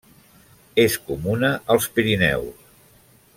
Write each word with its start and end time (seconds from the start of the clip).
És 0.83 0.95
comuna 1.09 1.51
als 1.75 1.89
Pirineus. 1.99 2.69